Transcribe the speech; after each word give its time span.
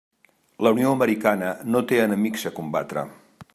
La 0.67 0.71
Unió 0.77 0.93
americana 0.97 1.51
no 1.75 1.83
té 1.93 2.01
enemics 2.07 2.49
a 2.51 2.55
combatre. 2.61 3.09